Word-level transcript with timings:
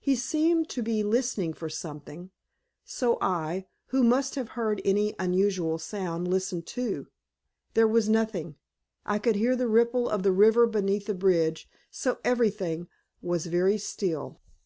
He 0.00 0.16
seemed 0.16 0.68
to 0.68 0.82
be 0.82 1.02
listening 1.02 1.54
for 1.54 1.70
something, 1.70 2.30
so 2.84 3.16
I, 3.22 3.64
who 3.86 4.02
must 4.04 4.34
have 4.34 4.50
heard 4.50 4.82
any 4.84 5.14
unusual 5.18 5.78
sound, 5.78 6.28
listened 6.28 6.66
too. 6.66 7.06
There 7.72 7.88
was 7.88 8.06
nothing. 8.06 8.56
I 9.06 9.18
could 9.18 9.36
hear 9.36 9.56
the 9.56 9.68
ripple 9.68 10.10
of 10.10 10.24
the 10.24 10.30
river 10.32 10.66
beneath 10.66 11.06
the 11.06 11.14
bridge, 11.14 11.70
so 11.90 12.18
everything 12.22 12.86
was 13.22 13.46
very 13.46 13.78
still. 13.78 14.42